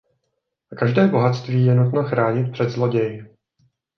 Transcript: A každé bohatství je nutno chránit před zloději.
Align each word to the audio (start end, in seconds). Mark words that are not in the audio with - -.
A 0.71 0.75
každé 0.75 1.07
bohatství 1.07 1.65
je 1.65 1.75
nutno 1.75 2.03
chránit 2.03 2.51
před 2.51 2.69
zloději. 2.69 3.35